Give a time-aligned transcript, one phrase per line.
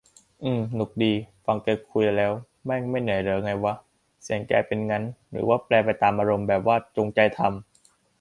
[0.43, 1.13] อืม หนุกดี
[1.45, 2.31] ฟังแกคุยแล้ว
[2.65, 3.73] แม่งไม่เหนื่อยเหรอไงวะ
[4.23, 5.03] เสียงแกเป็นงั้น?
[5.31, 6.47] หรือว่าแปรไปตามอารมณ์?
[6.47, 7.51] แบบว่าจงใจทำ?